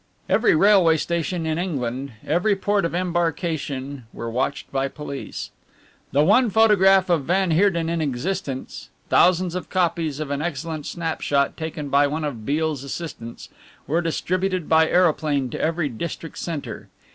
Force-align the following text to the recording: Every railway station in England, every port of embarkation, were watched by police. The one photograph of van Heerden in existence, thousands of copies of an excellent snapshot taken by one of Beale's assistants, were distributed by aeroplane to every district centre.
Every 0.27 0.55
railway 0.55 0.97
station 0.97 1.45
in 1.45 1.59
England, 1.59 2.13
every 2.25 2.55
port 2.55 2.85
of 2.85 2.95
embarkation, 2.95 4.05
were 4.11 4.31
watched 4.31 4.71
by 4.71 4.87
police. 4.87 5.51
The 6.11 6.23
one 6.23 6.49
photograph 6.49 7.07
of 7.07 7.25
van 7.25 7.51
Heerden 7.51 7.87
in 7.87 8.01
existence, 8.01 8.89
thousands 9.09 9.53
of 9.53 9.69
copies 9.69 10.19
of 10.19 10.31
an 10.31 10.41
excellent 10.41 10.87
snapshot 10.87 11.55
taken 11.55 11.89
by 11.89 12.07
one 12.07 12.23
of 12.23 12.47
Beale's 12.47 12.83
assistants, 12.83 13.49
were 13.85 14.01
distributed 14.01 14.67
by 14.67 14.89
aeroplane 14.89 15.51
to 15.51 15.61
every 15.61 15.87
district 15.87 16.39
centre. 16.39 16.89